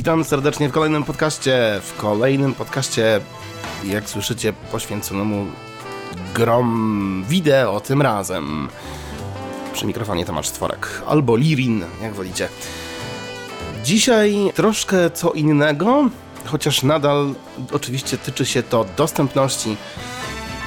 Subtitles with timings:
[0.00, 1.80] Witam serdecznie w kolejnym podcaście.
[1.82, 3.20] W kolejnym podcaście,
[3.84, 5.46] jak słyszycie, poświęconemu
[6.34, 8.68] grom wideo tym razem.
[9.72, 12.48] Przy mikrofonie Tomasz Stworek, albo Lirin, jak wolicie.
[13.84, 16.08] Dzisiaj troszkę co innego,
[16.44, 17.34] chociaż nadal
[17.72, 19.76] oczywiście tyczy się to dostępności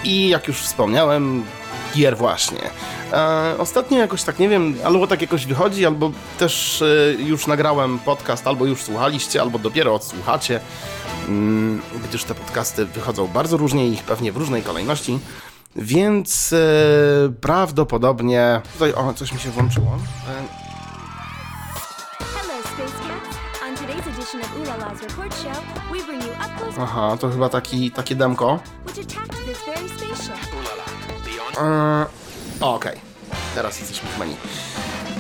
[0.04, 1.44] i jak już wspomniałem,
[1.94, 2.60] gier właśnie.
[3.14, 8.00] E, ostatnio jakoś tak, nie wiem, albo tak jakoś wychodzi, albo też e, już nagrałem
[8.00, 10.60] podcast, albo już słuchaliście, albo dopiero odsłuchacie,
[11.28, 15.20] mm, gdyż te podcasty wychodzą bardzo różnie i pewnie w różnej kolejności,
[15.76, 16.58] więc e,
[17.42, 18.62] prawdopodobnie...
[18.74, 19.98] Tutaj, o, coś mi się włączyło.
[20.30, 20.64] E,
[26.80, 28.60] aha, to chyba taki, takie demko.
[32.62, 32.98] Okej.
[33.56, 34.36] Teraz jesteśmy w menu.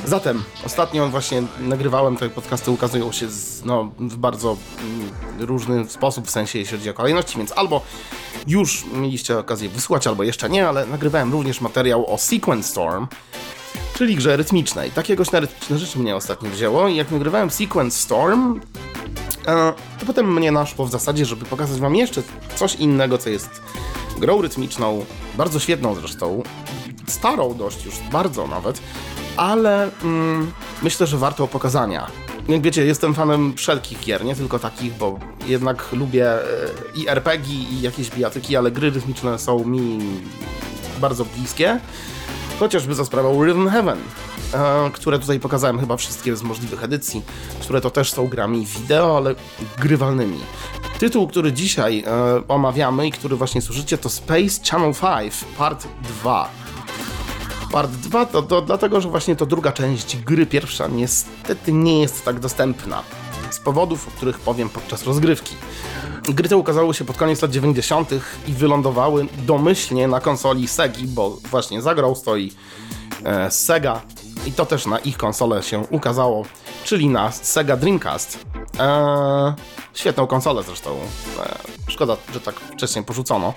[0.06, 6.28] Zatem, ostatnio właśnie nagrywałem te podcasty, ukazują się z, no, w bardzo mm, różny sposób,
[6.28, 7.82] w sensie jeśli chodzi o kolejności, więc albo
[8.48, 13.08] już mieliście okazję wysłać, albo jeszcze nie, ale nagrywałem również materiał o Sequence Storm,
[13.96, 14.92] czyli grze rytmicznej.
[14.92, 18.60] Takiegoś na rytmiczne rzeczy mnie ostatnio wzięło i jak nagrywałem Sequence Storm,
[20.00, 22.24] to potem mnie naszło w zasadzie, żeby pokazać wam jeszcze
[22.56, 23.62] coś innego, co jest
[24.18, 25.06] grą rytmiczną,
[25.38, 26.44] bardzo świetną zresztą,
[27.08, 28.82] starą dość już, bardzo nawet,
[29.38, 30.52] ale mm,
[30.84, 32.08] myślę, że warto pokazania.
[32.48, 36.42] Jak wiecie, jestem fanem wszelkich gier, nie tylko takich, bo jednak lubię e,
[36.96, 40.00] i RPG, i jakieś bijatyki, ale gry rytmiczne są mi
[41.02, 41.80] bardzo bliskie.
[42.60, 44.33] Chociażby za sprawą Rhythm Heaven, e,
[44.94, 47.22] które tutaj pokazałem chyba wszystkie z możliwych edycji,
[47.62, 49.36] które to też są grami wideo, ale
[49.80, 50.40] grywalnymi.
[51.00, 55.88] Tytuł, który dzisiaj e, omawiamy i który właśnie słyszycie, to Space Channel 5 Part
[56.22, 56.50] 2.
[57.72, 62.26] Part 2 to, to dlatego, że właśnie to druga część gry, pierwsza niestety nie jest
[62.26, 63.04] tak dostępna.
[63.52, 65.56] Z powodów, o których powiem podczas rozgrywki.
[66.24, 68.10] Gry te ukazały się pod koniec lat 90.
[68.48, 72.52] i wylądowały domyślnie na konsoli Segi, bo właśnie za grą stoi
[73.24, 74.02] e, Sega
[74.46, 76.46] i to też na ich konsolę się ukazało,
[76.84, 78.46] czyli na Sega Dreamcast.
[78.80, 79.54] E,
[79.94, 80.98] świetną konsolę zresztą.
[81.40, 81.58] E,
[81.88, 83.54] szkoda, że tak wcześniej porzucono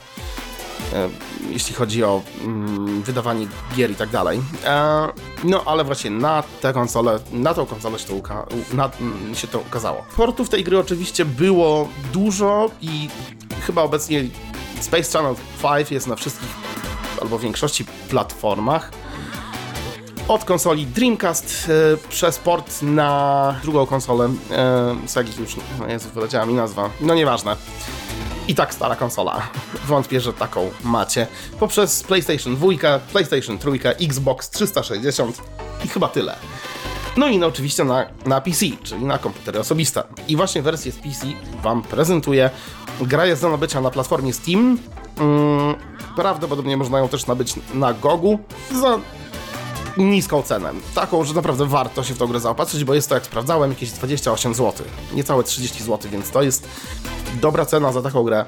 [0.92, 1.08] e,
[1.50, 3.46] jeśli chodzi o mm, wydawanie
[3.76, 4.40] gier i tak dalej.
[4.64, 5.08] E,
[5.44, 9.46] no ale właśnie na tę konsolę, na tą konsolę się to, uka- na, mm, się
[9.46, 10.04] to ukazało.
[10.16, 13.08] Portów tej gry oczywiście było dużo i
[13.66, 14.24] chyba obecnie
[14.80, 16.48] Space Channel 5 jest na wszystkich
[17.22, 18.90] albo większości platformach.
[20.28, 26.46] Od konsoli Dreamcast e, przez port na drugą konsolę e, Segi już, no Jezu, wyleciała
[26.46, 27.56] mi nazwa, no nieważne.
[28.48, 29.48] I tak stara konsola.
[29.88, 31.26] Wątpię, że taką macie.
[31.60, 32.68] Poprzez PlayStation 2,
[33.12, 33.70] PlayStation 3,
[34.00, 35.42] Xbox 360
[35.84, 36.36] i chyba tyle.
[37.16, 40.02] No i no, oczywiście na, na PC, czyli na komputery osobiste.
[40.28, 41.26] I właśnie wersję z PC
[41.62, 42.50] Wam prezentuję.
[43.00, 44.78] Gra jest do nabycia na platformie Steam.
[45.18, 45.74] Mm,
[46.16, 48.38] prawdopodobnie można ją też nabyć na Gogu
[48.80, 48.98] za
[49.96, 50.72] niską cenę.
[50.94, 53.90] Taką, że naprawdę warto się w tą grę zaopatrzyć, bo jest to, jak sprawdzałem, jakieś
[53.90, 54.86] 28 zł.
[55.14, 56.68] Niecałe 30 zł, więc to jest
[57.40, 58.44] dobra cena za taką grę.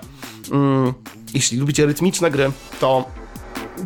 [0.52, 0.94] Mm,
[1.34, 3.04] jeśli lubicie rytmiczne gry, to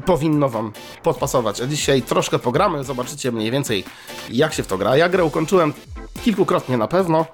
[0.06, 0.72] powinno wam
[1.02, 1.60] podpasować.
[1.60, 3.84] A dzisiaj troszkę pogramy, zobaczycie mniej więcej
[4.30, 4.96] jak się w to gra.
[4.96, 5.72] Ja grę ukończyłem
[6.24, 7.26] kilkukrotnie na pewno.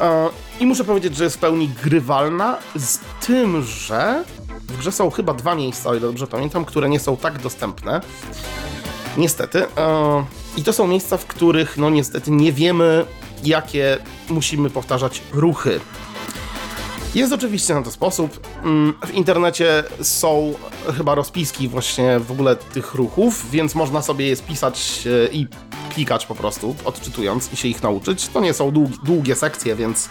[0.00, 0.28] E,
[0.60, 4.24] I muszę powiedzieć, że jest w pełni grywalna, z tym, że
[4.60, 8.00] w grze są chyba dwa miejsca, o ile dobrze pamiętam, które nie są tak dostępne.
[9.18, 9.66] Niestety.
[9.76, 10.24] E,
[10.56, 13.04] I to są miejsca, w których, no niestety, nie wiemy,
[13.44, 13.98] jakie
[14.28, 15.80] musimy powtarzać ruchy.
[17.14, 18.46] Jest oczywiście na to sposób.
[18.64, 20.54] Mm, W internecie są
[20.96, 25.46] chyba rozpiski właśnie w ogóle tych ruchów, więc można sobie je spisać e, i
[25.94, 28.28] klikać po prostu, odczytując i się ich nauczyć.
[28.28, 30.08] To nie są długi, długie sekcje, więc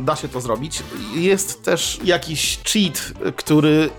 [0.00, 0.82] da się to zrobić.
[1.14, 3.90] Jest też jakiś cheat, który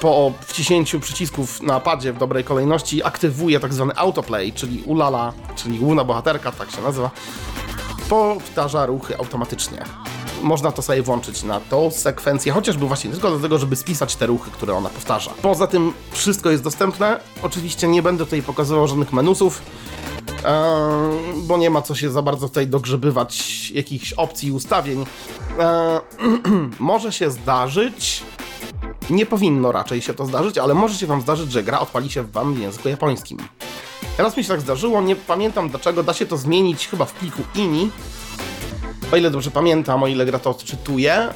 [0.00, 5.78] po wciśnięciu przycisków na padzie w dobrej kolejności aktywuje tak zwany autoplay, czyli ulala, czyli
[5.78, 7.10] główna bohaterka, tak się nazywa,
[8.08, 9.84] powtarza ruchy automatycznie.
[10.42, 14.26] Można to sobie włączyć na tą sekwencję, chociażby właśnie tylko do tego, żeby spisać te
[14.26, 15.30] ruchy, które ona powtarza.
[15.42, 17.20] Poza tym wszystko jest dostępne.
[17.42, 19.62] Oczywiście nie będę tutaj pokazywał żadnych menusów,
[21.36, 25.04] bo nie ma co się za bardzo tutaj dogrzebywać jakichś opcji i ustawień.
[25.58, 26.00] Eee,
[26.78, 28.22] może się zdarzyć,
[29.10, 32.22] nie powinno raczej się to zdarzyć, ale może się wam zdarzyć, że gra odpali się
[32.22, 33.38] wam w języku japońskim.
[34.18, 37.42] Raz mi się tak zdarzyło, nie pamiętam dlaczego, da się to zmienić chyba w pliku
[37.54, 37.90] INI,
[39.12, 41.28] o ile dobrze pamiętam, o ile gra to odczytuje.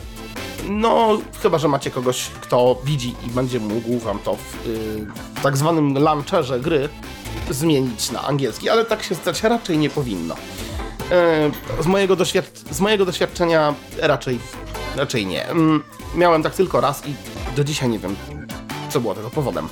[0.69, 5.43] No, chyba, że macie kogoś, kto widzi i będzie mógł wam to w, yy, w
[5.43, 6.89] tak zwanym launcherze gry
[7.51, 10.35] zmienić na angielski, ale tak się stać raczej nie powinno.
[11.79, 12.17] Yy, z, mojego
[12.71, 14.39] z mojego doświadczenia raczej,
[14.97, 15.49] raczej nie.
[15.49, 15.83] Mm,
[16.15, 17.15] miałem tak tylko raz i
[17.57, 18.17] do dzisiaj nie wiem,
[18.91, 19.69] co było tego powodem.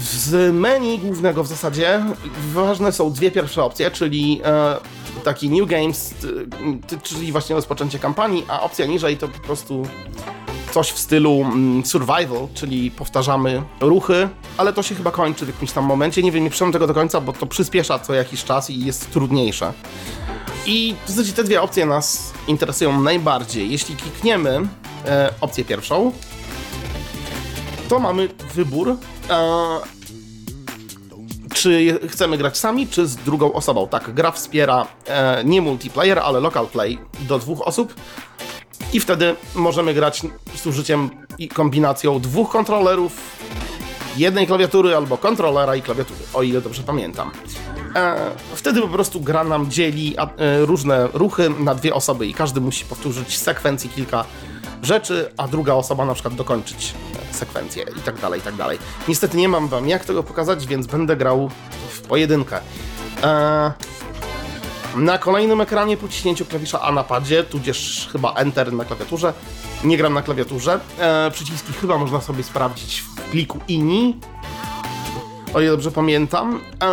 [0.00, 2.04] Z menu głównego w zasadzie
[2.52, 4.76] ważne są dwie pierwsze opcje, czyli e,
[5.24, 6.14] taki New Games,
[7.02, 9.86] czyli właśnie rozpoczęcie kampanii, a opcja niżej to po prostu
[10.74, 15.72] coś w stylu mm, survival, czyli powtarzamy ruchy, ale to się chyba kończy w jakimś
[15.72, 16.22] tam momencie.
[16.22, 19.10] Nie wiem, nie przyszedłem tego do końca, bo to przyspiesza co jakiś czas i jest
[19.10, 19.72] trudniejsze.
[20.66, 23.70] I w zasadzie te dwie opcje nas interesują najbardziej.
[23.70, 24.60] Jeśli klikniemy
[25.06, 26.12] e, opcję pierwszą,
[27.88, 28.96] to mamy wybór,
[29.30, 29.80] e,
[31.54, 33.88] czy chcemy grać sami, czy z drugą osobą.
[33.88, 37.94] Tak, gra wspiera e, nie multiplayer, ale local play do dwóch osób.
[38.92, 40.22] I wtedy możemy grać
[40.54, 43.12] z użyciem i kombinacją dwóch kontrolerów,
[44.16, 47.30] jednej klawiatury albo kontrolera i klawiatury, o ile dobrze pamiętam.
[47.96, 52.60] E, wtedy po prostu gra nam dzieli e, różne ruchy na dwie osoby i każdy
[52.60, 54.24] musi powtórzyć sekwencji kilka
[54.82, 56.94] rzeczy, a druga osoba na przykład dokończyć
[57.30, 58.78] sekwencję i tak dalej, i tak dalej.
[59.08, 61.50] Niestety nie mam wam jak tego pokazać, więc będę grał
[61.90, 62.60] w pojedynkę.
[63.22, 63.72] E,
[64.94, 69.32] na kolejnym ekranie po ciśnięciu klawisza A na padzie, tudzież chyba Enter na klawiaturze.
[69.84, 70.80] Nie gram na klawiaturze.
[70.98, 74.16] E, przyciski chyba można sobie sprawdzić w pliku INI,
[75.54, 76.88] o ile dobrze pamiętam, e,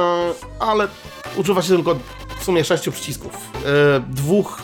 [0.59, 0.87] ale
[1.35, 1.95] używa się tylko
[2.39, 3.33] w sumie sześciu przycisków.
[3.65, 4.61] E, dwóch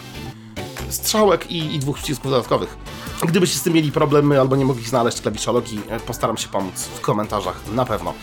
[0.89, 2.77] strzałek i, i dwóch przycisków dodatkowych.
[3.25, 7.01] Gdybyście z tym mieli problemy albo nie mogli znaleźć klawiszologii, e, postaram się pomóc w
[7.01, 8.13] komentarzach, na pewno.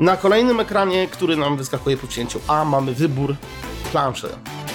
[0.00, 3.34] Na kolejnym ekranie, który nam wyskakuje po cięciu A, mamy wybór
[3.86, 4.28] planszy.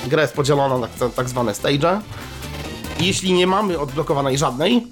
[0.07, 2.01] Gra jest podzielona na tak- zwane stage
[2.99, 4.87] Jeśli nie mamy odblokowanej żadnej,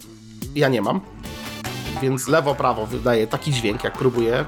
[0.55, 1.01] ja nie mam,
[2.01, 4.45] więc lewo, prawo wydaje taki dźwięk, jak próbuję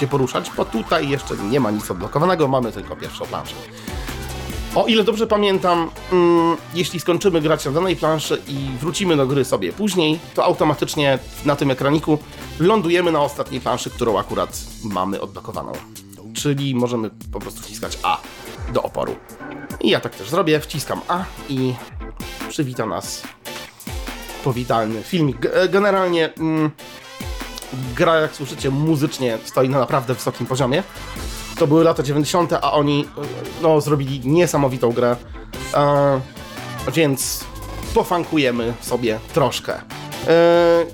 [0.00, 3.54] się poruszać, bo tutaj jeszcze nie ma nic odblokowanego, mamy tylko pierwszą planszę.
[4.74, 9.44] O ile dobrze pamiętam, mm, jeśli skończymy grać na danej planszy i wrócimy do gry
[9.44, 12.18] sobie później, to automatycznie na tym ekraniku
[12.60, 15.72] lądujemy na ostatniej planszy, którą akurat mamy odblokowaną.
[16.34, 18.20] Czyli możemy po prostu wciskać A
[18.72, 19.16] do oporu.
[19.80, 21.74] I ja tak też zrobię, wciskam A i
[22.48, 23.22] przywita nas
[24.44, 25.38] powitalny filmik.
[25.40, 26.70] G- Generalnie mm,
[27.96, 30.82] gra, jak słyszycie, muzycznie stoi na naprawdę wysokim poziomie.
[31.58, 33.08] To były lata 90., a oni
[33.62, 35.16] no, zrobili niesamowitą grę.
[35.74, 36.20] E,
[36.92, 37.44] więc
[37.94, 39.74] pofankujemy sobie troszkę.
[40.28, 40.86] E,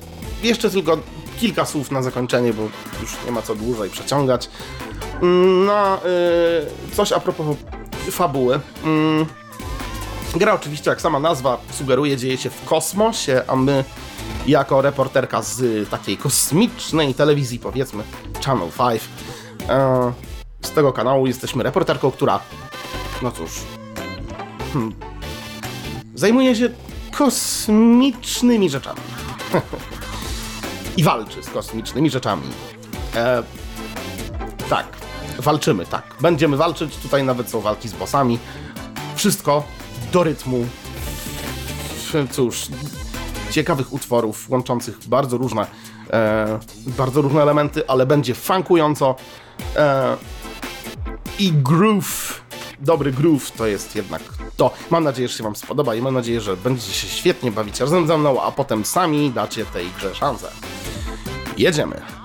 [0.42, 0.98] jeszcze tylko
[1.40, 2.62] kilka słów na zakończenie, bo
[3.02, 4.50] już nie ma co dłużej przeciągać.
[5.22, 7.46] Mm, No, e, coś a propos
[8.10, 8.60] fabuły.
[8.84, 9.26] Mm,
[10.36, 13.84] Gra oczywiście, jak sama nazwa sugeruje, dzieje się w kosmosie, a my
[14.46, 18.02] jako reporterka z takiej kosmicznej telewizji, powiedzmy
[18.44, 19.02] Channel 5,
[19.68, 20.12] e,
[20.62, 22.40] z tego kanału jesteśmy reporterką, która,
[23.22, 23.50] no cóż,
[24.72, 24.94] hmm,
[26.14, 26.68] zajmuje się
[27.18, 29.00] kosmicznymi rzeczami.
[30.96, 32.42] I walczy z kosmicznymi rzeczami.
[33.16, 33.42] E,
[34.68, 34.86] tak,
[35.38, 36.04] walczymy, tak.
[36.20, 38.38] Będziemy walczyć, tutaj nawet są walki z bossami.
[39.16, 39.62] Wszystko
[40.12, 40.66] do rytmu.
[42.30, 42.68] Cóż,
[43.50, 45.66] ciekawych utworów łączących bardzo różne,
[46.10, 49.14] e, bardzo różne elementy, ale będzie funkująco.
[49.76, 50.16] E,
[51.38, 52.42] I groove,
[52.80, 54.22] dobry groove to jest jednak
[54.56, 54.70] to.
[54.90, 58.06] Mam nadzieję, że się Wam spodoba i mam nadzieję, że będziecie się świetnie bawić razem
[58.06, 60.50] ze mną, a potem sami dacie tej grze szansę.
[61.58, 62.17] Jedziemy.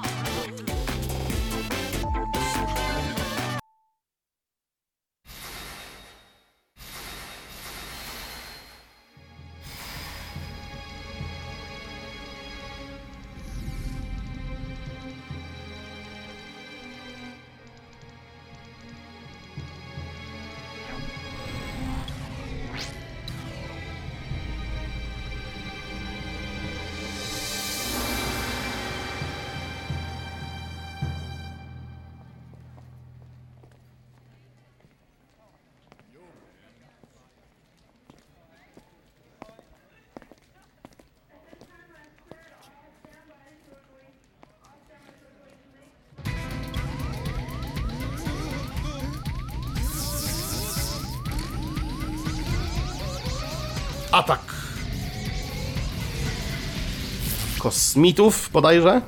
[54.14, 54.40] Atak.
[57.60, 59.02] Kosmitów bodajże?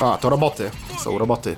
[0.00, 0.70] A, to roboty.
[1.04, 1.56] Są roboty.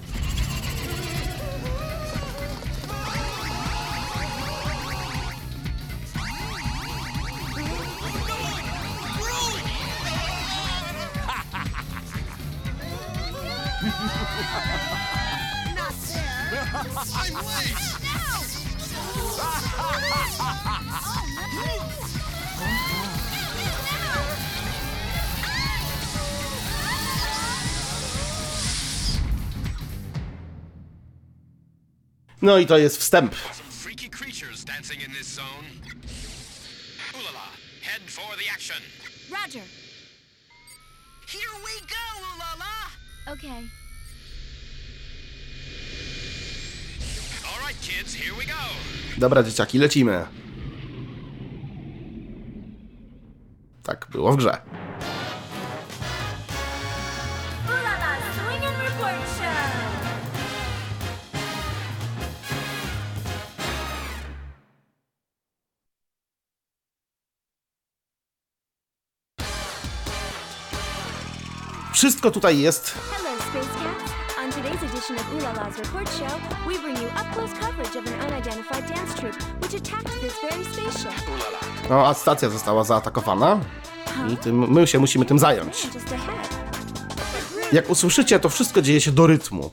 [32.52, 33.34] No i to jest wstęp.
[39.30, 39.62] Roger.
[41.26, 43.32] Here we go, ooh la la!
[43.32, 43.68] Okay.
[47.46, 48.60] All right, kids, here we go.
[49.18, 50.26] Dobra, dzieciaki, lecimy.
[53.82, 54.62] Tak było w grze.
[72.02, 72.94] Wszystko tutaj jest.
[73.10, 74.12] Hello, Space Cats.
[74.44, 77.96] On today's edition of Ooh La La's Report Show, we bring you up close coverage
[77.96, 81.12] of an unidentified dance troupe which attacked this very spaceship.
[81.90, 83.60] No, a stacja została zaatakowana.
[84.32, 85.84] I tym, my się musimy tym zająć.
[85.84, 86.48] Just ahead.
[87.72, 89.70] Jak usłyszycie, to wszystko dzieje się do rytmu.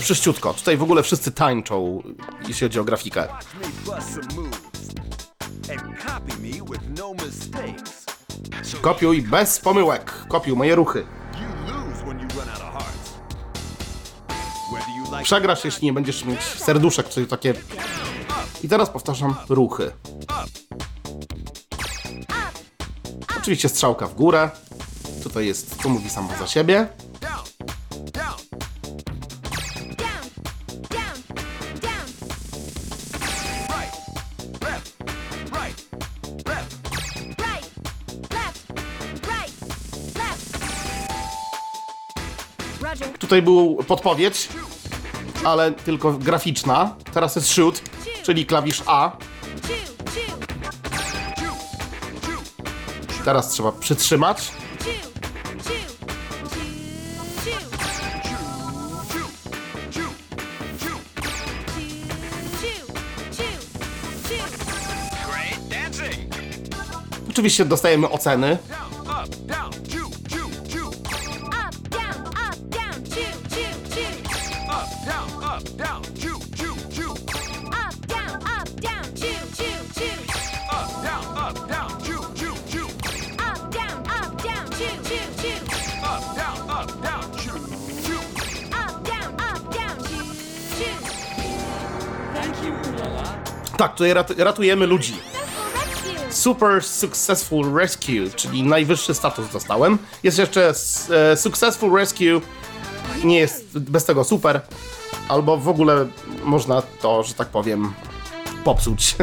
[0.00, 0.54] Wszyściutko.
[0.54, 2.02] Tutaj w ogóle wszyscy tańczą,
[2.48, 3.20] jeśli chodzi o grafikę.
[3.20, 4.60] Watch me bust some moves.
[5.70, 8.01] And copy me with no mistakes.
[8.80, 10.12] Kopiuj bez pomyłek.
[10.28, 11.06] Kopiuj moje ruchy.
[15.22, 17.54] Przegrasz, jeśli nie będziesz mieć serduszek, czyli takie...
[18.62, 19.90] I teraz powtarzam ruchy.
[23.38, 24.50] Oczywiście strzałka w górę.
[25.22, 26.88] Tutaj jest, tu mówi samo za siebie.
[43.32, 44.48] tutaj był podpowiedź,
[45.44, 46.94] ale tylko graficzna.
[47.14, 47.82] Teraz jest shoot,
[48.22, 49.16] czyli klawisz A.
[53.24, 54.52] Teraz trzeba przytrzymać.
[67.30, 68.58] Oczywiście dostajemy oceny.
[94.02, 95.14] której rat ratujemy ludzi.
[96.30, 99.98] Super Successful Rescue, czyli najwyższy status dostałem.
[100.22, 100.72] Jest jeszcze
[101.10, 102.40] e, Successful Rescue,
[103.24, 104.60] nie jest bez tego super,
[105.28, 106.06] albo w ogóle
[106.44, 107.92] można to, że tak powiem,
[108.64, 109.16] popsuć.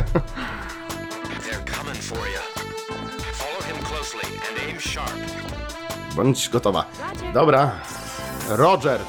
[6.16, 6.86] Bądź gotowa.
[7.34, 7.72] Dobra.
[8.50, 9.00] Roger,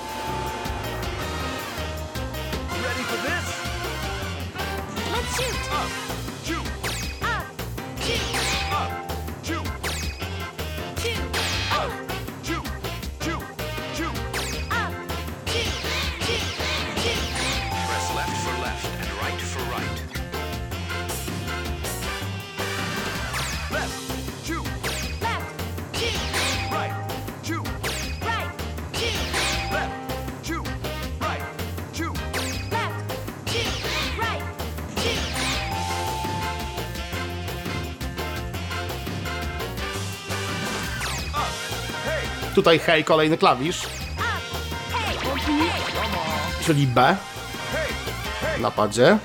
[42.61, 43.87] tutaj hej, kolejny klawisz.
[46.67, 47.17] Czyli B.
[48.61, 49.19] Na padzie.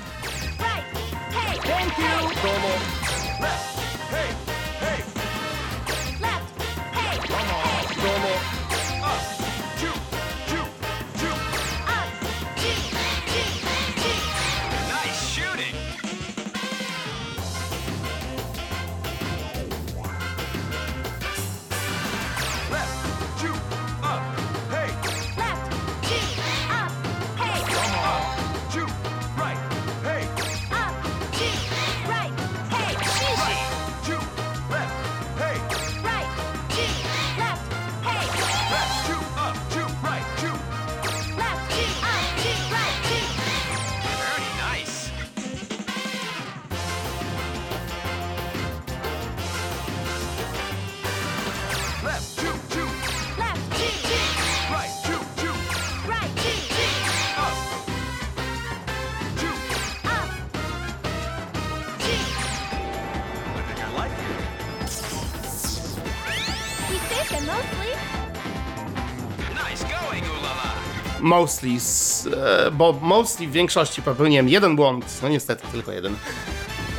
[71.40, 76.16] Mosley, z, e, bo Mosley w większości popełniłem jeden błąd, no niestety tylko jeden.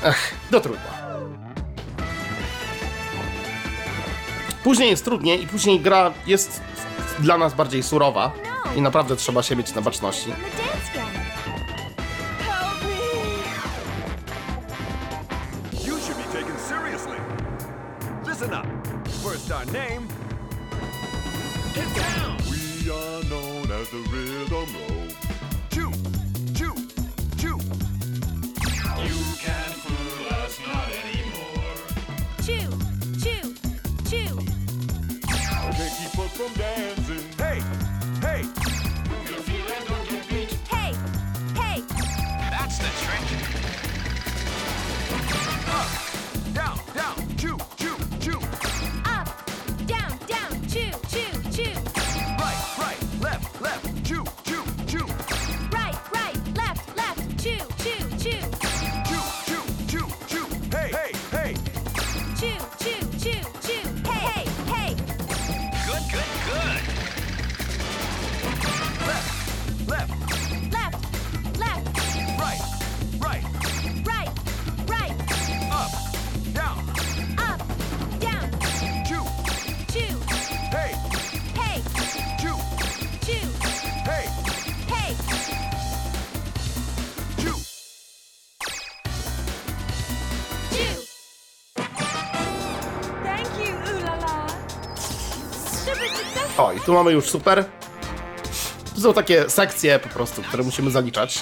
[0.06, 0.18] Ach,
[0.52, 0.90] do trudno.
[4.64, 6.62] Później jest trudniej i później gra jest
[7.20, 8.32] dla nas bardziej surowa
[8.76, 10.32] i naprawdę trzeba się mieć na baczności.
[32.48, 32.87] Two.
[96.88, 97.66] Tu mamy już super.
[98.96, 101.40] Tu są takie sekcje po prostu, które musimy zaliczać.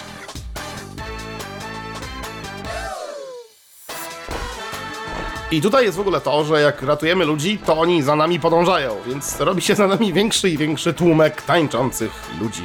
[5.52, 8.96] I tutaj jest w ogóle to, że jak ratujemy ludzi, to oni za nami podążają,
[9.08, 12.64] więc robi się za nami większy i większy tłumek tańczących ludzi.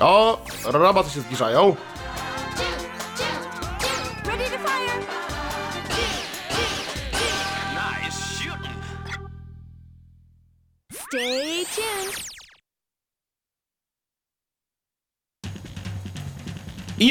[0.00, 1.76] O, roboty się zbliżają.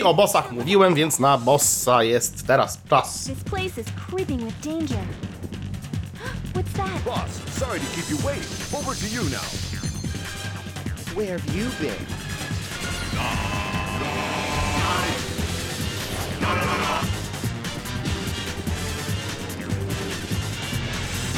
[0.01, 3.23] I o bossach mówiłem, więc na bossa jest teraz czas.
[3.23, 4.97] This place is creeping with danger.
[6.53, 7.05] What's that?
[7.05, 8.51] Boss, sorry to keep you waiting.
[8.79, 9.47] Over to you now.
[11.15, 12.05] Where have you been?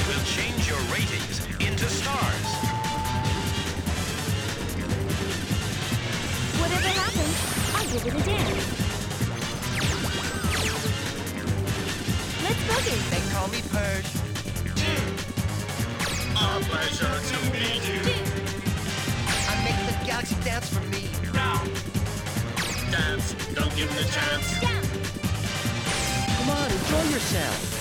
[0.08, 2.47] We'll change your ratings into stars.
[6.62, 7.53] Whatever happens, I'll
[7.91, 8.93] give it a dance.
[12.43, 13.02] Let's boogie.
[13.10, 14.10] They call me Purge.
[14.80, 15.08] Mm.
[16.36, 18.02] A pleasure to meet you.
[18.02, 18.26] Mm.
[19.50, 21.10] I make the galaxy dance for me.
[22.91, 24.62] Dance, don't give them a chance.
[24.62, 24.84] Down.
[26.38, 27.72] Come on, enjoy yourself.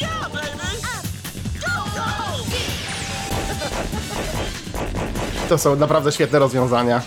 [0.00, 0.78] Yeah, baby.
[0.82, 1.06] up.
[1.60, 2.06] Go, go.
[5.48, 7.02] To są naprawdę świetne rozwiązania.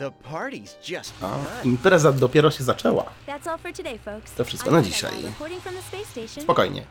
[0.00, 3.04] The party's just A, impreza dopiero się zaczęła.
[3.26, 4.32] That's all for today, folks.
[4.32, 5.22] To wszystko I'm na dzisiaj.
[5.22, 6.44] Reporting from the space station.
[6.44, 6.84] Spokojnie.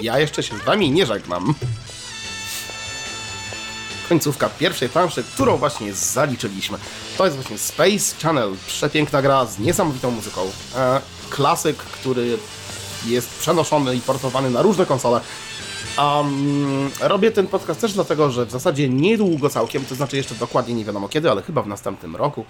[0.00, 1.54] Ja jeszcze się z wami nie żegnam.
[4.08, 6.78] Końcówka pierwszej planszy, którą właśnie zaliczyliśmy.
[7.18, 8.54] To jest właśnie Space Channel.
[8.66, 10.40] Przepiękna gra z niesamowitą muzyką.
[10.76, 12.38] E, klasyk, który
[13.06, 15.20] jest przenoszony i portowany na różne konsole.
[15.98, 20.74] Um, robię ten podcast też dlatego, że w zasadzie niedługo całkiem, to znaczy jeszcze dokładnie
[20.74, 22.44] nie wiadomo kiedy, ale chyba w następnym roku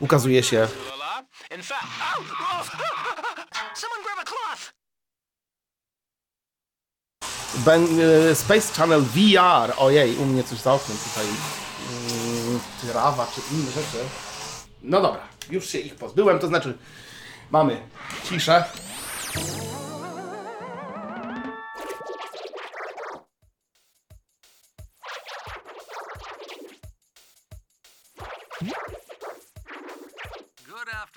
[0.00, 2.64] ukazuje się oh.
[7.54, 7.86] Ben,
[8.30, 9.72] e, Space Channel VR.
[9.76, 11.26] Ojej, u mnie coś za oknem tutaj.
[11.26, 14.04] Mm, trawa czy inne rzeczy.
[14.82, 16.78] No dobra, już się ich pozbyłem, to znaczy
[17.50, 17.80] mamy
[18.28, 18.64] ciszę.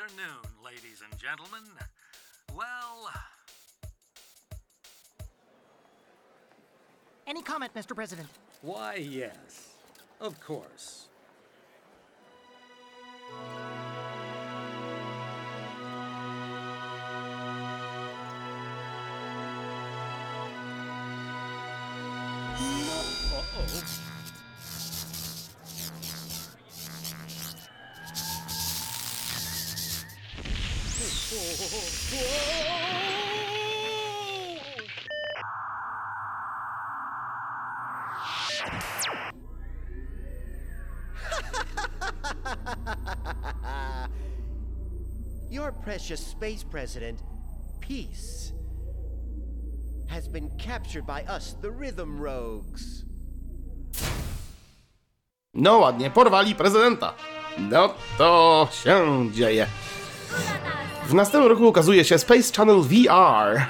[0.08, 1.64] afternoon, ladies and gentlemen.
[2.56, 3.10] Well.
[7.26, 7.94] Any comment, Mr.
[7.94, 8.30] President?
[8.62, 9.74] Why, yes.
[10.22, 11.08] Of course.
[23.34, 24.07] Uh oh.
[45.50, 47.22] Your precious space president,
[47.82, 48.54] Peace,
[50.08, 53.04] has been captured by us, the Rhythm Rogues.
[55.54, 57.14] No ładnie, porwali prezydenta.
[57.60, 59.68] No to się dzieje.
[61.08, 63.66] W następnym roku ukazuje się Space Channel VR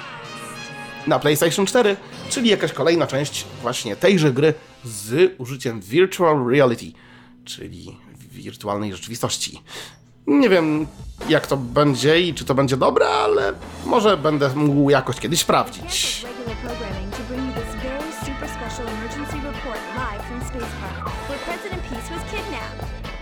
[1.06, 1.96] na PlayStation 4,
[2.30, 6.92] czyli jakaś kolejna część właśnie tejże gry z użyciem Virtual Reality,
[7.44, 9.62] czyli wirtualnej rzeczywistości.
[10.26, 10.86] Nie wiem,
[11.28, 13.52] jak to będzie i czy to będzie dobre, ale
[13.86, 16.26] może będę mógł jakoś kiedyś sprawdzić.
[21.90, 23.17] Peace was kidnapped.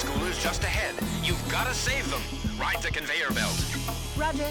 [0.00, 0.94] schoolers just ahead.
[1.22, 2.22] You've got to save them.
[2.58, 3.58] Ride the conveyor belt.
[4.16, 4.50] Roger.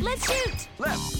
[0.00, 0.68] Let's shoot!
[0.78, 1.17] Left.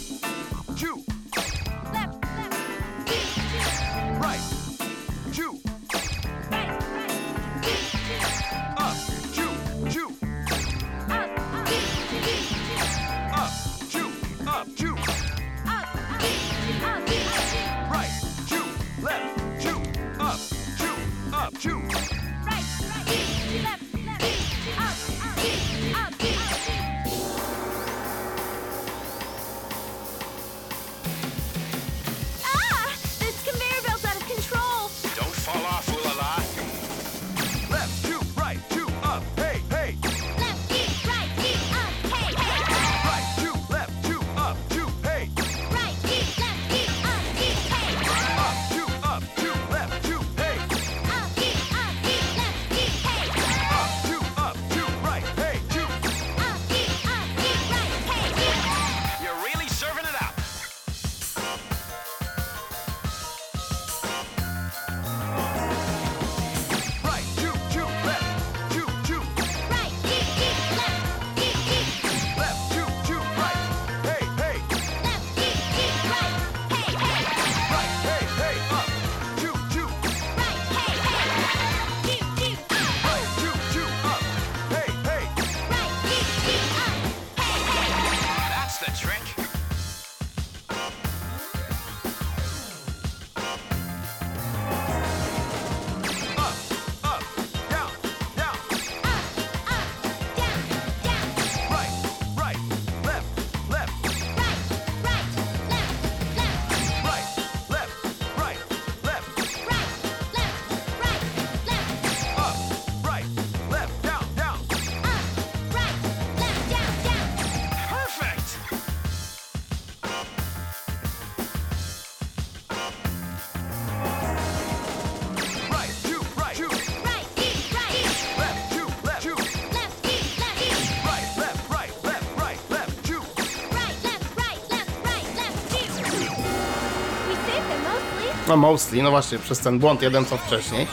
[138.49, 140.87] No mostly, no właśnie, przez ten błąd jeden co wcześniej.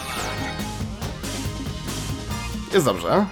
[2.74, 3.26] Jest dobrze.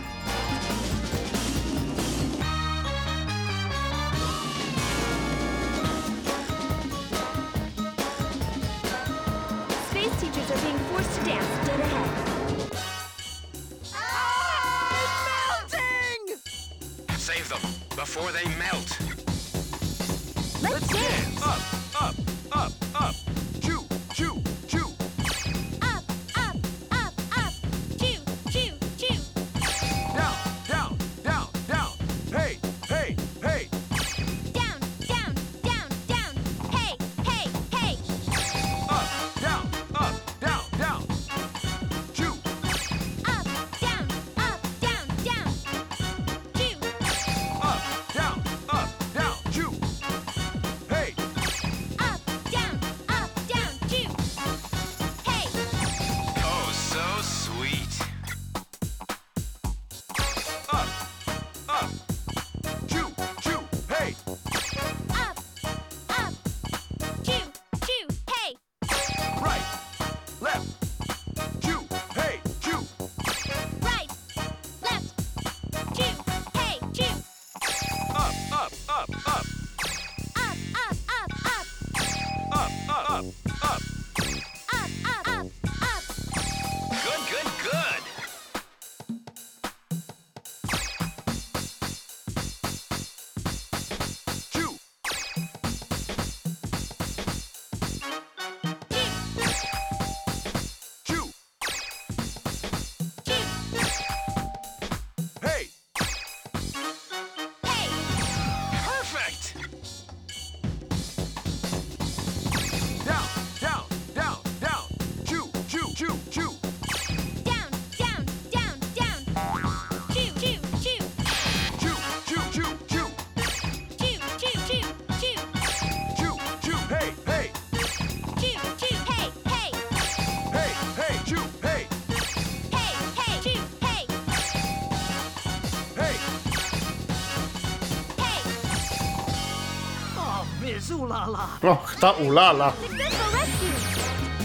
[141.61, 142.73] Och, ta ulala.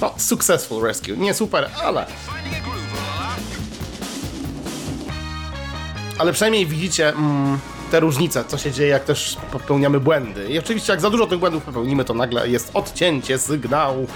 [0.00, 1.16] No, successful rescue.
[1.16, 2.06] Nie super, ale...
[6.18, 7.58] Ale przynajmniej widzicie mm,
[7.90, 10.48] te różnice, co się dzieje, jak też popełniamy błędy.
[10.48, 14.06] I oczywiście jak za dużo tych błędów popełnimy, to nagle jest odcięcie sygnału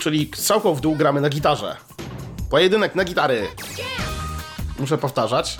[0.00, 1.76] Czyli strzałką w dół gramy na gitarze.
[2.50, 3.46] Pojedynek na gitary.
[4.78, 5.58] Muszę powtarzać.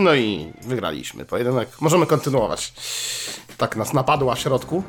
[0.00, 1.68] No i wygraliśmy pojedynek.
[1.80, 2.72] Możemy kontynuować.
[3.56, 4.82] Tak nas napadła w środku.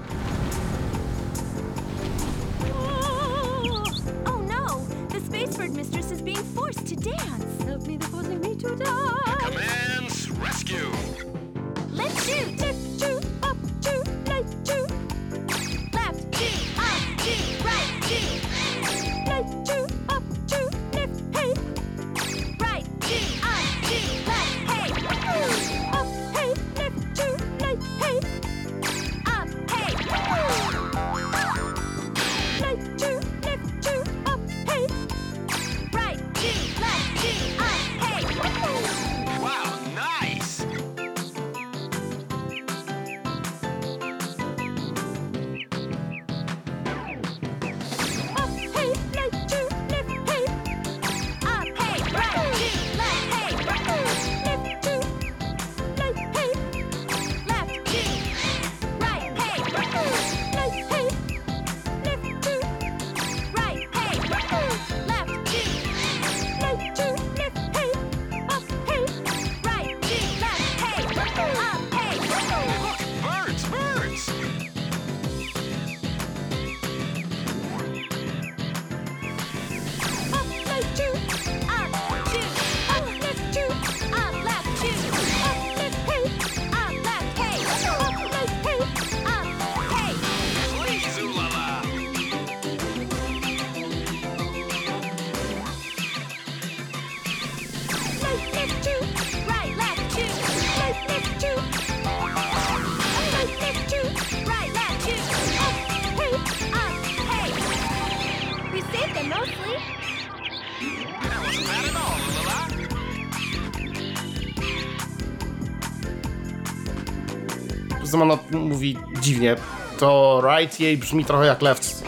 [118.22, 119.55] ona mówi dziwnie,
[119.99, 122.03] to right jej brzmi trochę jak left.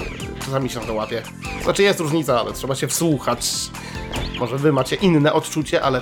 [0.45, 1.23] Czasami się to łapie.
[1.63, 3.51] Znaczy jest różnica, ale trzeba się wsłuchać.
[4.39, 6.01] Może wy macie inne odczucie, ale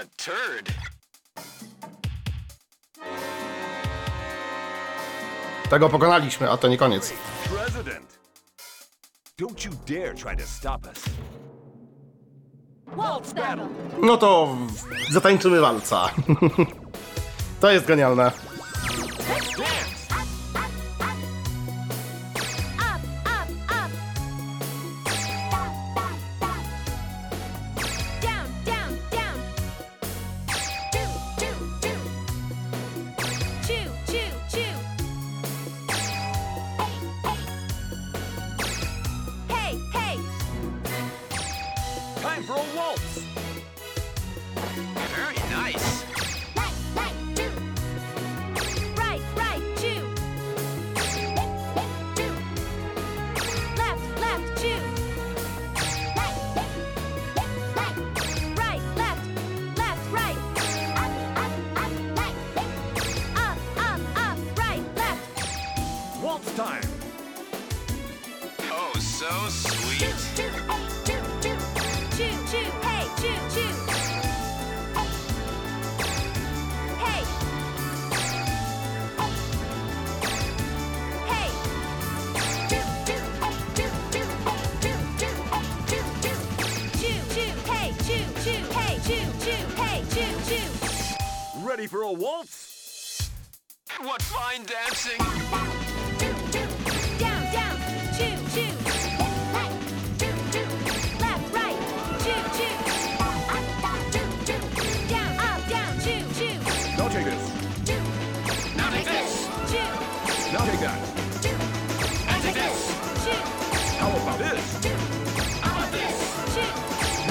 [0.00, 0.72] a turd.
[5.70, 7.12] Tego pokonaliśmy, a to nie koniec.
[7.44, 8.18] President!
[9.40, 11.04] Don't you dare try to stop us.
[12.96, 13.68] Waltz battle.
[14.02, 16.10] No to w- zatańczymy walca.
[17.60, 18.32] to jest genialne.
[19.28, 19.99] Let's dance.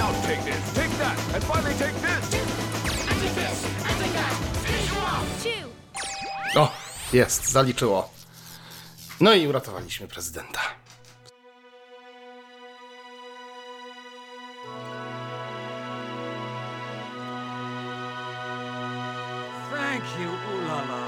[0.09, 2.33] Now take this, take that, and finally take this!
[2.33, 3.65] And take this.
[3.87, 4.33] And take that.
[4.65, 5.43] Finish you off.
[5.43, 6.61] Choo.
[6.61, 6.71] O,
[7.13, 8.09] jest, zaliczyło.
[9.21, 10.59] No i uratowaliśmy prezydenta.
[19.71, 20.98] Thank you, ooh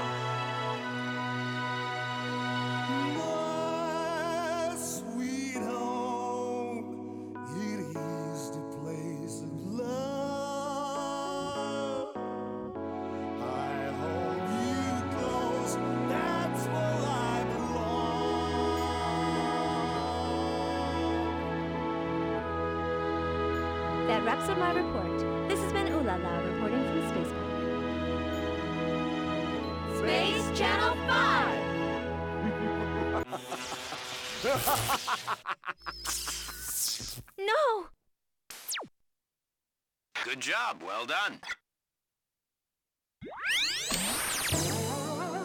[40.46, 40.82] Job.
[40.82, 41.38] Well done.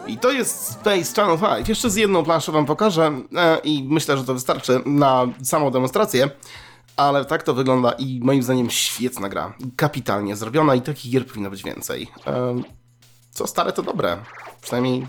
[0.08, 1.70] I to jest Space Channel 5.
[1.70, 6.30] Jeszcze z jedną planszą wam pokażę e, i myślę, że to wystarczy na samą demonstrację.
[6.96, 9.54] Ale tak to wygląda i moim zdaniem świetna gra.
[9.76, 12.08] Kapitalnie zrobiona i takich gier powinno być więcej.
[12.28, 12.62] E,
[13.32, 14.18] co stare to dobre.
[14.62, 15.08] Przynajmniej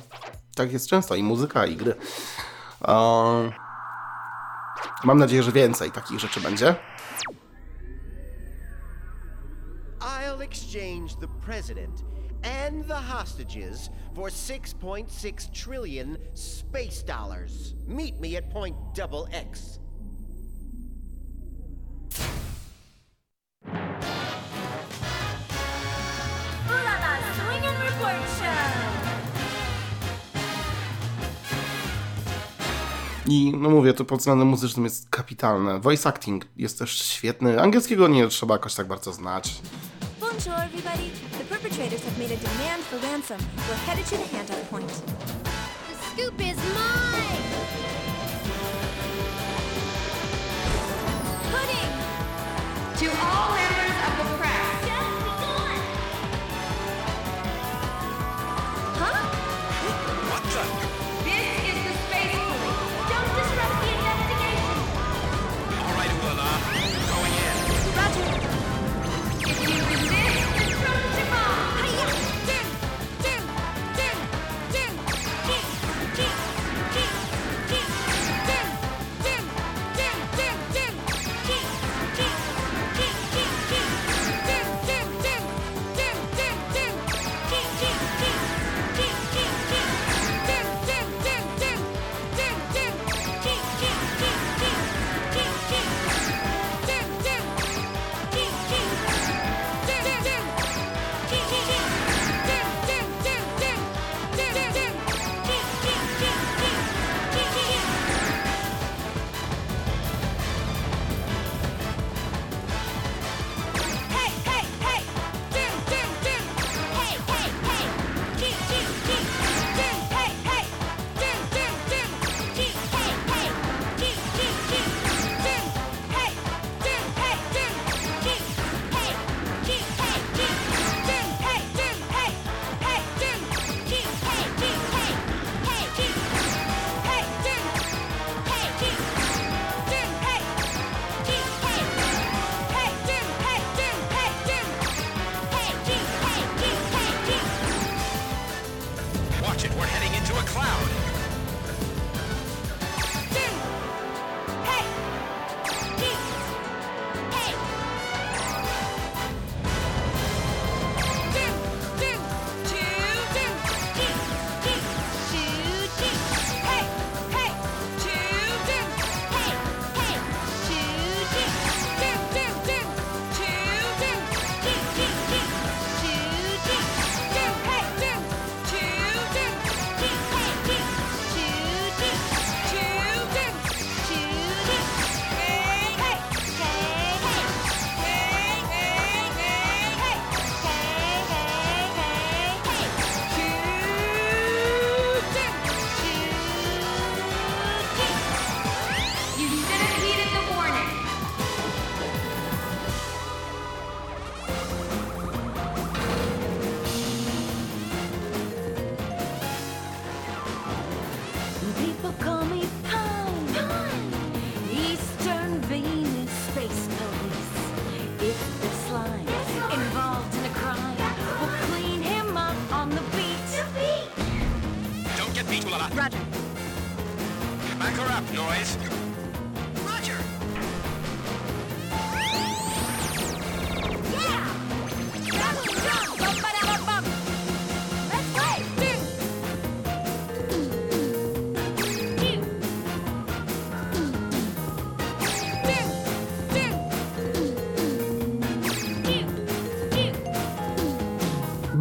[0.55, 1.95] tak jest często i muzyka i gry.
[2.89, 3.53] E,
[5.05, 6.75] mam nadzieję, że więcej takich rzeczy będzie.
[10.39, 12.05] I'll exchange the president
[12.45, 17.75] and the hostages for 6.6 trillion space dollars.
[17.89, 19.81] Meet me at point double X.
[33.27, 35.81] I no mówię, to pod względem muzycznym jest kapitalne.
[35.81, 37.63] Voice acting jest też świetny.
[37.63, 39.61] Angielskiego nie trzeba jakoś tak bardzo znać.
[40.39, 41.11] Bonjour, everybody.
[41.37, 43.41] The perpetrators have made a demand for ransom.
[43.69, 44.87] We're headed to the handout point.
[44.87, 47.43] The scoop is mine!
[51.51, 51.91] Pudding.
[53.03, 54.38] To all members of the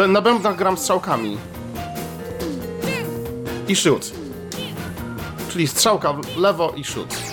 [0.08, 1.38] Na bębnach gram strzałkami.
[3.68, 4.12] I shoot.
[5.49, 7.26] Czyli strzałka w lewo i shoot.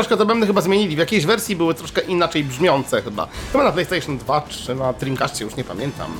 [0.00, 0.96] Troszkę te bębny chyba zmienili.
[0.96, 3.28] W jakiejś wersji były troszkę inaczej brzmiące chyba.
[3.52, 6.12] Chyba na PlayStation 2 czy na Dreamcastie, już nie pamiętam.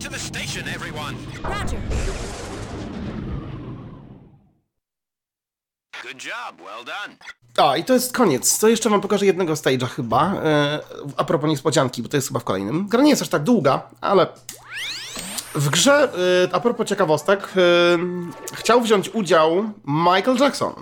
[0.00, 1.16] To the station, everyone.
[1.42, 1.80] Roger.
[6.02, 6.60] Good job.
[6.60, 7.16] Well done.
[7.56, 8.58] A, i to jest koniec.
[8.58, 10.34] To jeszcze wam pokażę jednego stage'a chyba.
[10.34, 10.80] E,
[11.16, 12.88] a propos niespodzianki, bo to jest chyba w kolejnym.
[12.88, 14.26] Gra nie jest aż tak długa, ale
[15.54, 16.12] w grze,
[16.44, 17.98] e, a propos ciekawostek, e,
[18.54, 20.72] chciał wziąć udział Michael Jackson.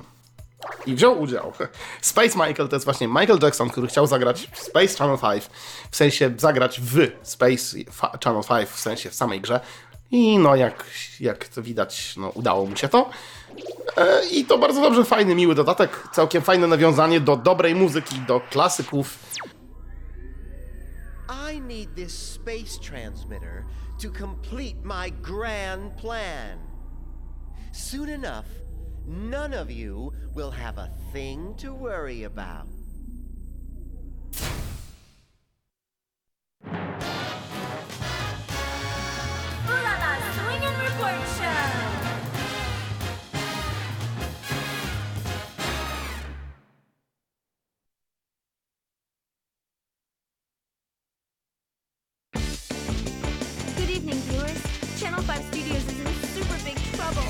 [0.86, 1.52] I wziął udział.
[2.00, 5.44] Space Michael to jest właśnie Michael Jackson, który chciał zagrać w Space Channel 5,
[5.90, 7.76] w sensie zagrać w Space
[8.24, 9.60] Channel 5, w sensie w samej grze.
[10.10, 10.84] I no, jak,
[11.20, 13.10] jak to widać, no, udało mu się to.
[13.96, 18.40] E, I to bardzo dobrze, fajny, miły dodatek, całkiem fajne nawiązanie do dobrej muzyki, do
[18.40, 19.18] klasyków.
[21.52, 23.64] I need this space transmitter
[23.98, 26.58] to complete my grand plan.
[27.72, 28.46] Soon enough,
[29.06, 32.66] none of you will have a thing to worry about.
[36.64, 36.70] Ooh
[39.68, 41.96] la la, swing and report show!
[53.76, 54.60] Good evening, viewers.
[55.00, 57.22] Channel 5 Studios is in super big trouble.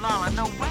[0.00, 0.69] Lala, no way.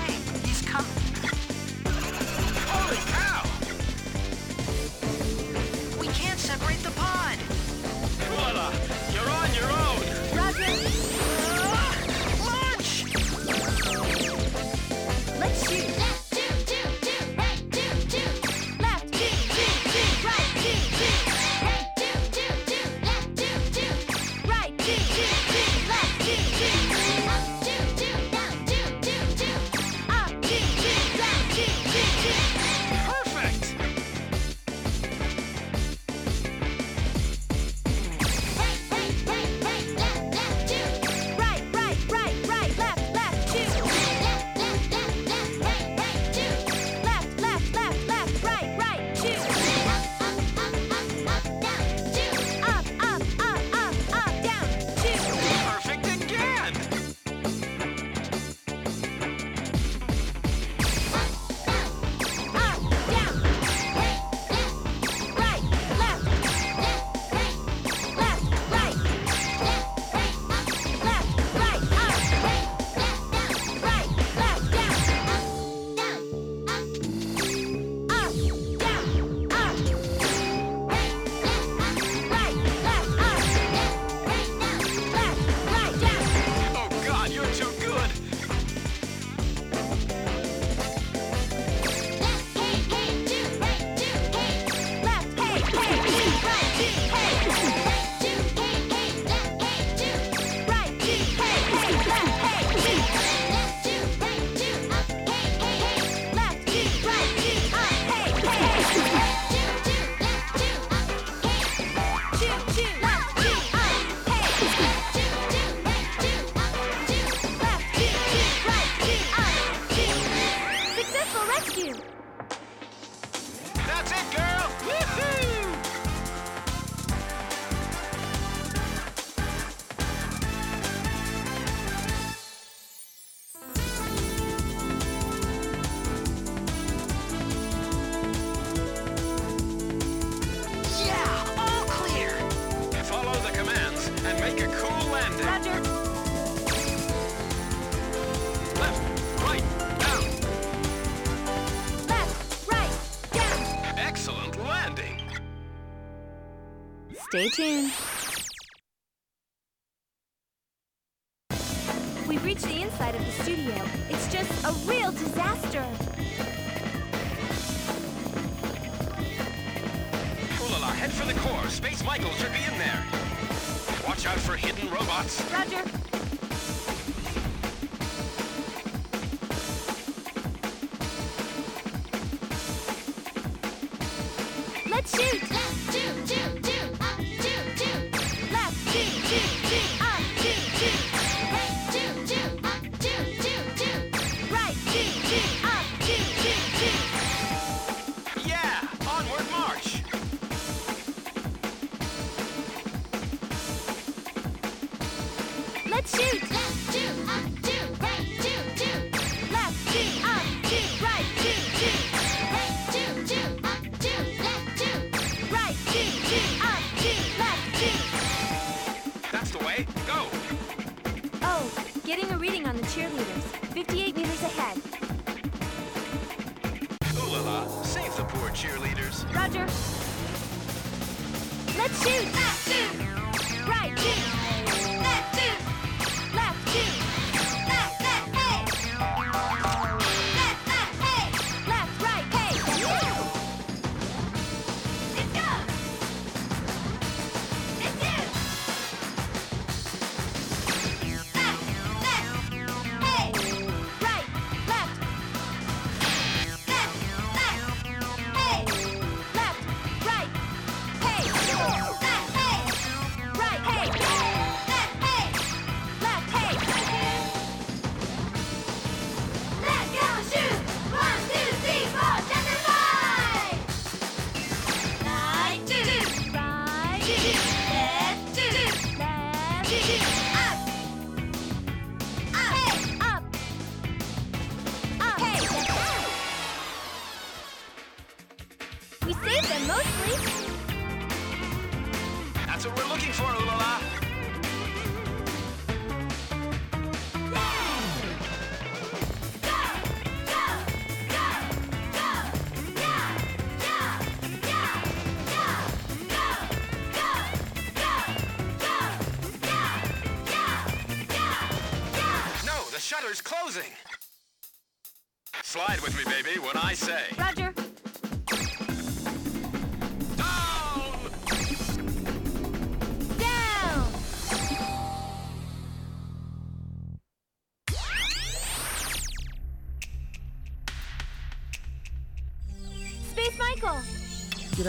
[157.59, 158.08] tuned.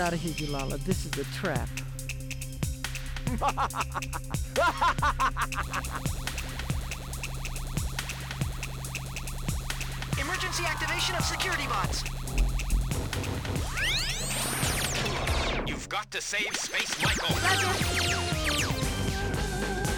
[0.00, 0.78] out of here, Eulala.
[0.84, 1.68] This is a trap.
[10.18, 12.02] Emergency activation of security bots.
[15.66, 17.36] You've got to save Space Michael.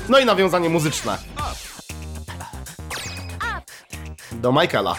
[0.09, 1.18] No i nawiązanie muzyczne.
[4.32, 4.96] Do Michaela.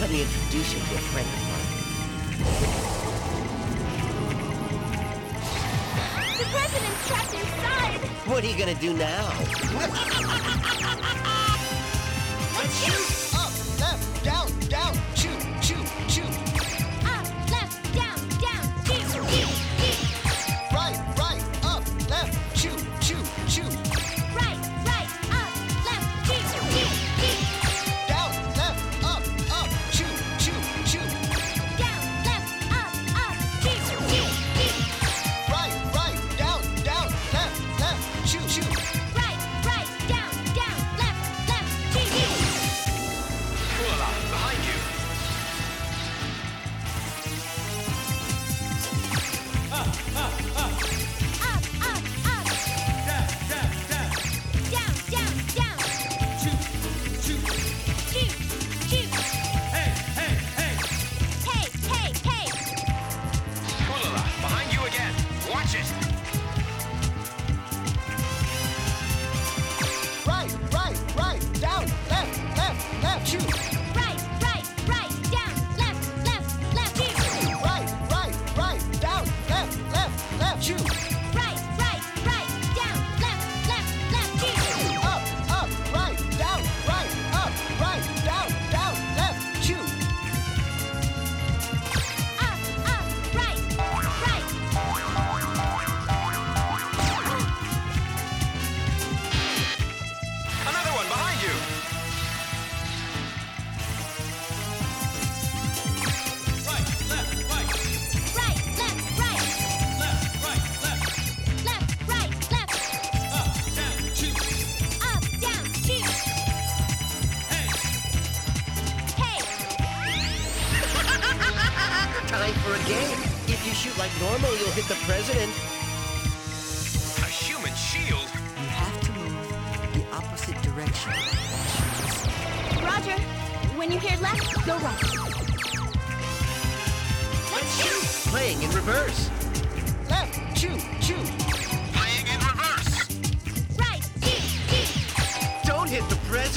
[0.00, 1.66] Let me introduce you to a friend of mine.
[6.38, 8.00] The president's trapped inside!
[8.28, 9.28] What are you gonna do now?
[12.58, 13.13] Let's shoot!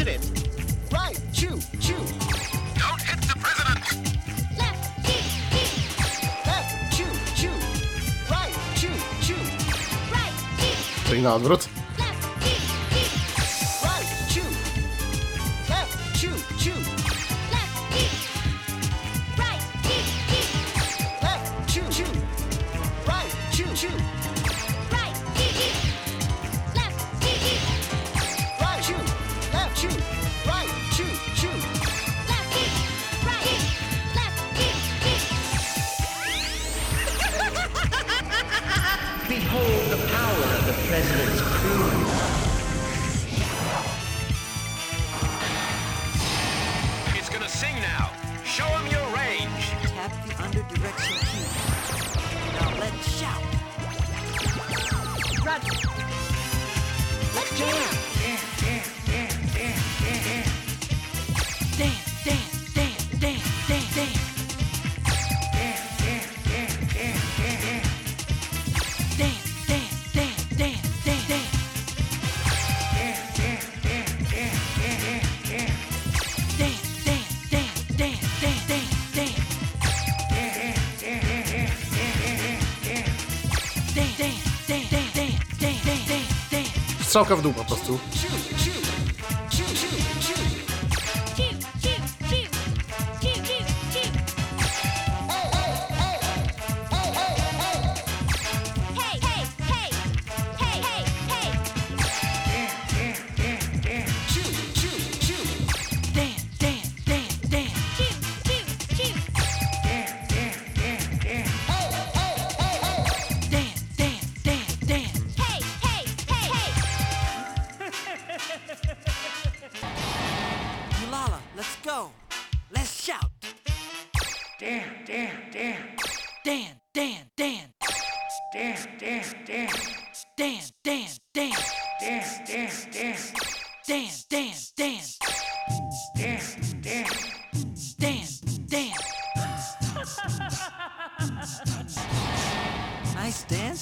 [0.08, 0.47] president.
[0.91, 1.95] Right, chew, chew.
[1.95, 3.82] Don't hit the president.
[4.58, 5.24] Left, chew,
[5.55, 5.95] chew.
[6.45, 7.55] Left, chew, chew.
[8.32, 9.41] Right, chew, chew.
[10.12, 10.34] Right,
[11.03, 11.10] chew.
[11.10, 11.41] Bring out,
[87.18, 87.99] Strzałka w dół po prostu.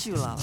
[0.05, 0.37] 去了。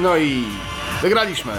[0.00, 0.44] No i
[1.02, 1.52] wygraliśmy.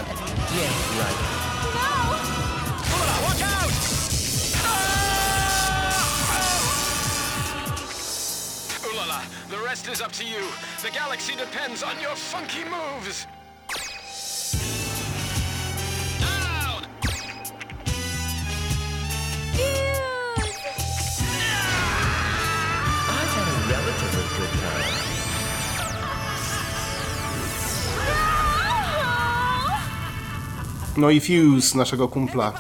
[31.01, 32.53] No i Fuse, naszego kumpla.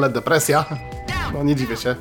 [0.00, 0.64] ale depresja.
[1.32, 1.96] No nie dziwię się.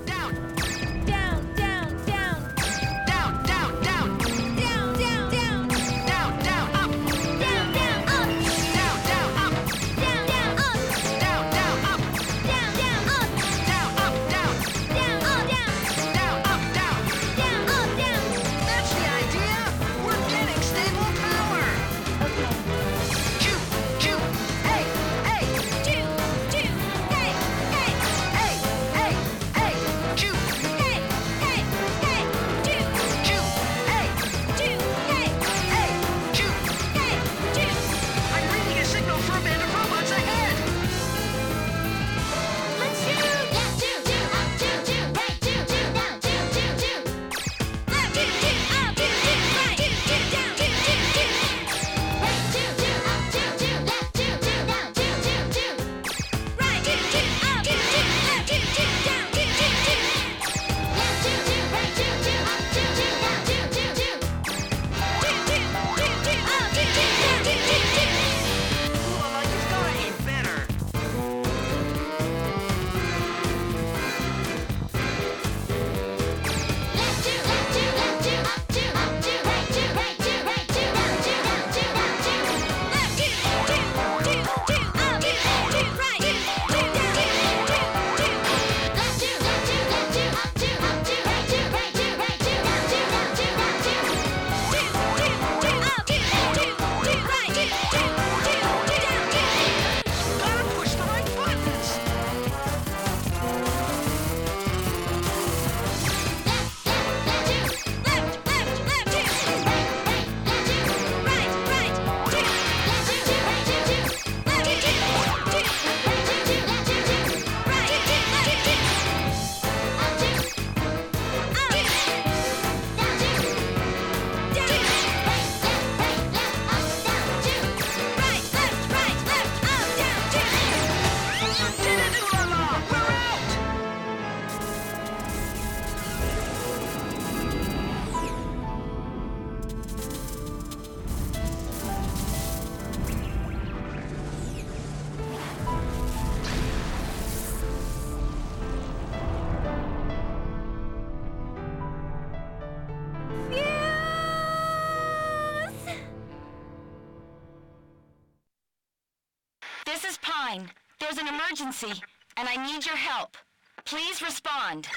[161.83, 162.01] Emergency,
[162.37, 163.37] and I need your help.
[163.85, 164.87] Please respond.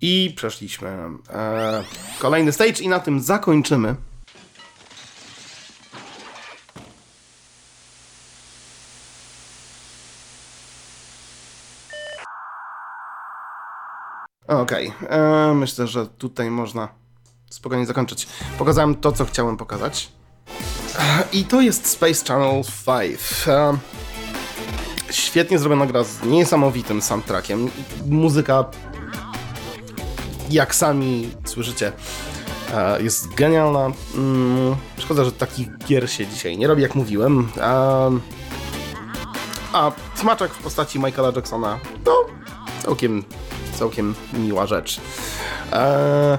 [0.00, 0.88] I przeszliśmy.
[1.30, 1.84] E,
[2.18, 3.94] kolejny stage i na tym zakończymy.
[14.48, 16.88] Okej, e, myślę, że tutaj można
[17.50, 18.26] spokojnie zakończyć.
[18.58, 20.12] Pokazałem to, co chciałem pokazać.
[20.98, 23.48] E, I to jest Space Channel 5.
[23.48, 23.78] E,
[25.10, 27.70] świetnie zrobiona gra z niesamowitym soundtrackiem.
[28.06, 28.64] Muzyka
[30.50, 31.92] jak sami słyszycie,
[32.74, 33.90] e, jest genialna.
[34.14, 37.48] Mm, Szkoda, że takich gier się dzisiaj nie robi, jak mówiłem.
[37.60, 38.08] A,
[39.72, 42.26] a smaczek w postaci Michaela Jacksona to
[42.82, 43.24] całkiem,
[43.78, 45.00] całkiem miła rzecz.
[45.72, 46.38] E,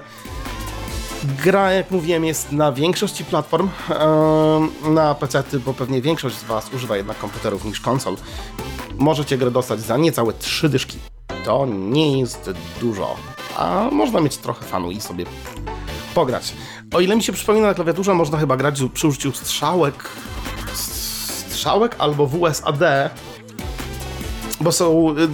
[1.24, 3.70] Gra, jak mówiłem, jest na większości platform.
[4.90, 8.16] Na PC, bo pewnie większość z Was używa jednak komputerów niż konsol.
[8.98, 10.98] Możecie grę dostać za niecałe trzy dyszki.
[11.46, 12.50] To nie jest
[12.82, 13.16] dużo,
[13.58, 15.26] a można mieć trochę fanu i sobie
[16.16, 16.54] pograć.
[16.94, 20.10] O ile mi się przypomina na klawiaturze, można chyba grać przy użyciu strzałek,
[20.74, 22.80] strzałek albo WSAD,
[24.62, 25.10] bo są.
[25.18, 25.28] y,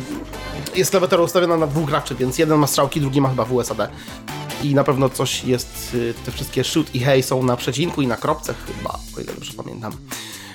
[0.76, 3.92] Jest klawiatura ustawiona na dwóch graczy, więc jeden ma strzałki, drugi ma chyba WSAD.
[4.64, 5.92] I na pewno coś jest.
[5.94, 9.34] y, Te wszystkie shoot i hey są na przecinku i na kropce, chyba, o ile
[9.34, 9.92] dobrze pamiętam.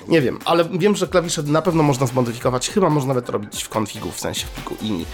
[0.07, 2.69] Nie wiem, ale wiem, że klawisze na pewno można zmodyfikować.
[2.69, 5.05] Chyba można nawet robić w konfigu, w sensie w pliku INI.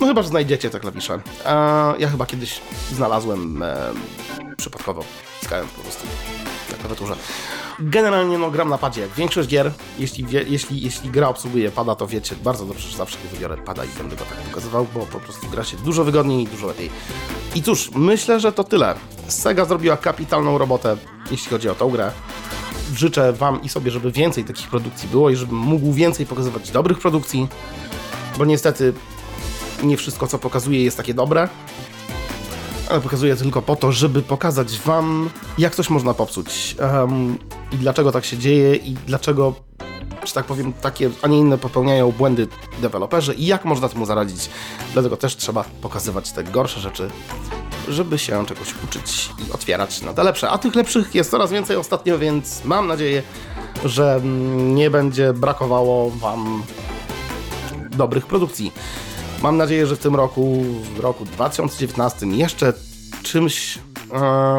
[0.00, 1.20] No chyba, że znajdziecie te klawisze.
[1.46, 1.50] E,
[1.98, 2.60] ja chyba kiedyś
[2.92, 3.76] znalazłem e,
[4.56, 5.04] przypadkowo.
[5.44, 6.06] Skałem po prostu
[6.70, 7.14] na klawiaturze.
[7.78, 9.08] Generalnie no gram na padzie.
[9.16, 13.18] Większość gier, jeśli, wie, jeśli, jeśli gra obsługuje pada, to wiecie bardzo dobrze, że zawsze
[13.32, 16.46] wybiorę pada i będę go tak pokazywał, bo po prostu gra się dużo wygodniej i
[16.46, 16.90] dużo lepiej.
[17.54, 18.94] I cóż, myślę, że to tyle.
[19.28, 20.96] Sega zrobiła kapitalną robotę,
[21.30, 22.12] jeśli chodzi o tą grę
[22.96, 26.98] życzę Wam i sobie, żeby więcej takich produkcji było i żebym mógł więcej pokazywać dobrych
[26.98, 27.48] produkcji,
[28.38, 28.92] bo niestety
[29.82, 31.48] nie wszystko, co pokazuję, jest takie dobre,
[32.90, 36.76] ale pokazuję tylko po to, żeby pokazać Wam, jak coś można popsuć.
[36.78, 37.38] Em,
[37.72, 39.54] i dlaczego tak się dzieje i dlaczego,
[40.24, 42.48] że tak powiem, takie, a nie inne popełniają błędy
[42.80, 44.50] deweloperzy i jak można temu zaradzić.
[44.92, 47.10] Dlatego też trzeba pokazywać te gorsze rzeczy,
[47.88, 50.50] żeby się czegoś uczyć i otwierać na te lepsze.
[50.50, 53.22] A tych lepszych jest coraz więcej ostatnio, więc mam nadzieję,
[53.84, 54.20] że
[54.56, 56.62] nie będzie brakowało Wam
[57.90, 58.72] dobrych produkcji.
[59.42, 60.62] Mam nadzieję, że w tym roku,
[60.96, 62.72] w roku 2019 jeszcze
[63.22, 63.78] czymś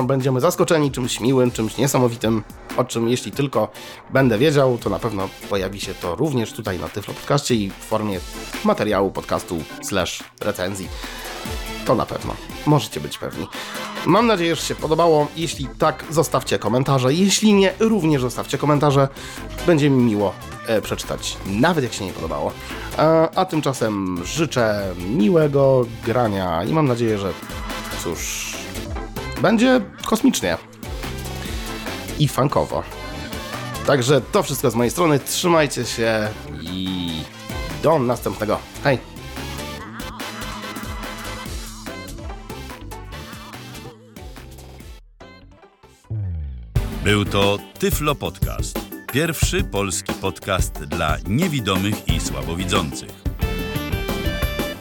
[0.04, 2.44] będziemy zaskoczeni, czymś miłym, czymś niesamowitym,
[2.78, 3.68] o czym jeśli tylko
[4.10, 7.74] będę wiedział, to na pewno pojawi się to również tutaj na Tyflo Podcaście i w
[7.74, 8.20] formie
[8.64, 10.88] materiału, podcastu slash recenzji.
[11.86, 12.36] To na pewno.
[12.66, 13.48] Możecie być pewni.
[14.06, 15.28] Mam nadzieję, że się podobało.
[15.36, 17.14] Jeśli tak, zostawcie komentarze.
[17.14, 19.08] Jeśli nie, również zostawcie komentarze.
[19.68, 20.34] Będzie mi miło
[20.68, 22.52] e, przeczytać, nawet jak się nie podobało.
[22.98, 27.34] A, a tymczasem życzę miłego grania i mam nadzieję, że
[28.04, 28.56] cóż,
[29.42, 30.58] będzie kosmicznie
[32.20, 32.84] i funkowo.
[33.88, 35.20] Także to wszystko z mojej strony.
[35.20, 36.28] Trzymajcie się
[36.62, 36.98] i
[37.84, 38.60] do następnego.
[38.84, 38.98] Hej!
[47.04, 48.80] Był to Tyflo Podcast.
[49.14, 53.21] Pierwszy polski podcast dla niewidomych i słabowidzących.